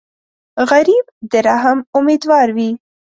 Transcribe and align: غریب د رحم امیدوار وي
غریب 0.69 1.05
د 1.31 1.33
رحم 1.47 1.77
امیدوار 1.97 2.47
وي 2.57 2.69